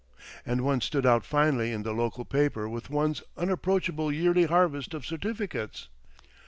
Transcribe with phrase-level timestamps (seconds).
[0.47, 5.05] And one stood out finely in the local paper with one's unapproachable yearly harvest of
[5.05, 5.89] certificates.